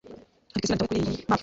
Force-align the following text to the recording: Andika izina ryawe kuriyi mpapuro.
Andika 0.53 0.63
izina 0.65 0.77
ryawe 0.77 0.89
kuriyi 0.89 1.19
mpapuro. 1.27 1.39